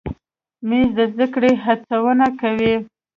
مېز 0.67 0.89
د 0.97 0.99
زده 1.11 1.25
کړې 1.33 1.51
هڅونه 1.63 2.27
کوي. 2.39 2.73